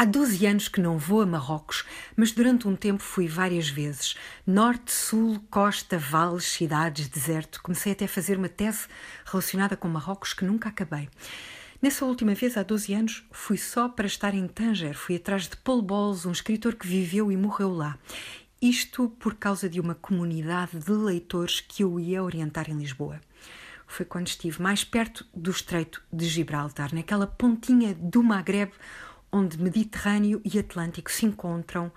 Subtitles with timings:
[0.00, 1.84] Há 12 anos que não vou a Marrocos,
[2.16, 4.14] mas durante um tempo fui várias vezes.
[4.46, 7.60] Norte, sul, costa, vales, cidades, deserto.
[7.62, 8.86] Comecei até a fazer uma tese
[9.26, 11.06] relacionada com Marrocos que nunca acabei.
[11.82, 14.96] Nessa última vez, há 12 anos, fui só para estar em Tanger.
[14.96, 17.98] Fui atrás de Paul Bowles, um escritor que viveu e morreu lá.
[18.58, 23.20] Isto por causa de uma comunidade de leitores que eu ia orientar em Lisboa.
[23.86, 28.72] Foi quando estive mais perto do Estreito de Gibraltar, naquela pontinha do Maghreb
[29.32, 31.92] onde Mediterrâneo e Atlântico se encontram,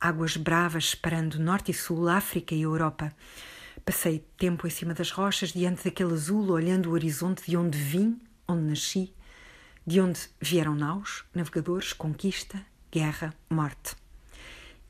[0.00, 3.12] águas bravas separando Norte e Sul, África e Europa.
[3.84, 8.20] Passei tempo em cima das rochas, diante daquele azul, olhando o horizonte de onde vim,
[8.46, 9.14] onde nasci,
[9.86, 12.60] de onde vieram naus, navegadores, conquista,
[12.92, 13.96] guerra, morte.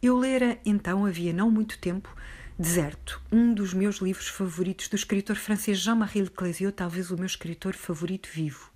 [0.03, 2.15] Eu lera então, havia não muito tempo,
[2.61, 7.73] Deserto, um dos meus livros favoritos do escritor francês Jean-Marie Leclésio, talvez o meu escritor
[7.75, 8.69] favorito vivo.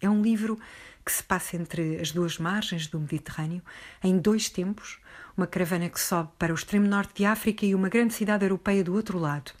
[0.00, 0.58] É um livro
[1.04, 3.62] que se passa entre as duas margens do Mediterrâneo,
[4.02, 4.98] em dois tempos,
[5.36, 8.84] uma caravana que sobe para o extremo norte de África e uma grande cidade europeia
[8.84, 9.52] do outro lado.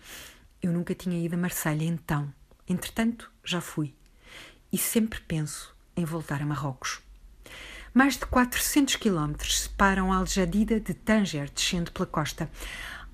[0.62, 2.32] Eu nunca tinha ido a Marselha então.
[2.68, 3.94] Entretanto, já fui.
[4.72, 7.00] E sempre penso em voltar a Marrocos.
[7.92, 12.48] Mais de 400 quilómetros separam Al-Jadida de Tanger, descendo pela costa.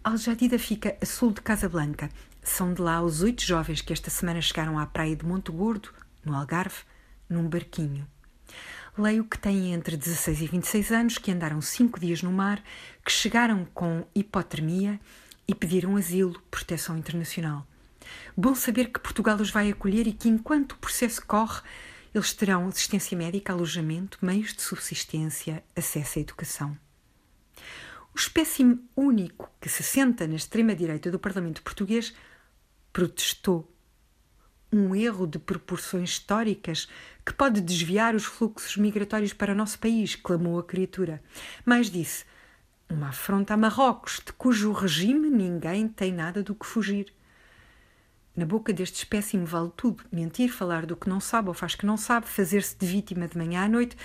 [0.04, 2.10] Al-Jadida fica a sul de Casablanca.
[2.42, 5.88] São de lá os oito jovens que esta semana chegaram à praia de Monte Gordo,
[6.24, 6.84] no Algarve,
[7.28, 8.06] num barquinho.
[8.96, 12.62] Leio que têm entre 16 e 26 anos, que andaram cinco dias no mar,
[13.04, 14.98] que chegaram com hipotermia
[15.46, 17.66] e pediram asilo, proteção internacional.
[18.36, 21.60] Bom saber que Portugal os vai acolher e que, enquanto o processo corre,
[22.14, 26.76] eles terão assistência médica, alojamento, meios de subsistência, acesso à educação.
[28.14, 32.14] O espécime único que se senta na extrema-direita do Parlamento português
[32.90, 33.70] protestou
[34.72, 36.88] um erro de proporções históricas
[37.24, 41.22] que pode desviar os fluxos migratórios para o nosso país, clamou a criatura.
[41.64, 42.24] Mais disse:
[42.88, 47.12] uma afronta a Marrocos, de cujo regime ninguém tem nada do que fugir.
[48.36, 51.86] Na boca deste espécime vale tudo: mentir, falar do que não sabe ou faz que
[51.86, 53.96] não sabe, fazer-se de vítima de manhã à noite,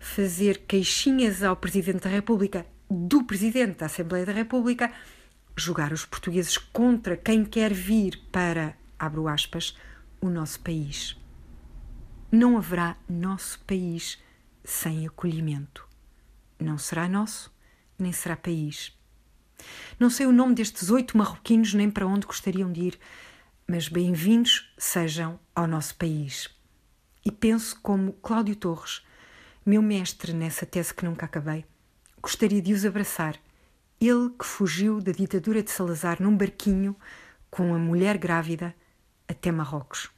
[0.00, 4.90] fazer queixinhas ao Presidente da República, do Presidente da Assembleia da República,
[5.56, 9.76] julgar os portugueses contra quem quer vir para, abro aspas,
[10.26, 11.16] o nosso país.
[12.32, 14.18] Não haverá nosso país
[14.64, 15.86] sem acolhimento.
[16.58, 17.54] Não será nosso,
[17.98, 18.96] nem será país.
[20.00, 22.98] Não sei o nome destes oito marroquinos nem para onde gostariam de ir,
[23.68, 26.48] mas bem-vindos sejam ao nosso país.
[27.22, 29.04] E penso como Cláudio Torres,
[29.64, 31.66] meu mestre nessa tese que nunca acabei,
[32.22, 33.38] gostaria de os abraçar.
[34.00, 36.96] Ele que fugiu da ditadura de Salazar num barquinho
[37.50, 38.74] com a mulher grávida
[39.28, 40.10] até Marrocos.